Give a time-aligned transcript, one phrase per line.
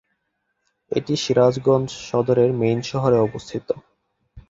[0.91, 3.67] এটি সিরাজগঞ্জ সদর এর মেইন শহরে অবস্থিত।